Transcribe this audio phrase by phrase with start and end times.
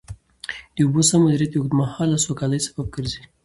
[0.75, 3.21] د اوبو سم مدیریت د اوږدمهاله سوکالۍ سبب ګرځي.